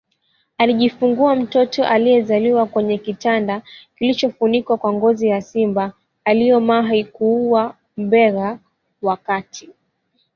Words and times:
alijifungua 0.57 1.35
mtoto 1.35 1.85
aliyezaliwa 1.85 2.65
kwenye 2.65 2.97
kitanda 2.97 3.61
kilichofunikwa 3.97 4.77
kwa 4.77 4.93
ngozi 4.93 5.27
ya 5.27 5.41
simba 5.41 5.93
aliyomahi 6.25 7.03
kuua 7.05 7.75
Mbegha 7.97 8.59
wakati 9.01 9.69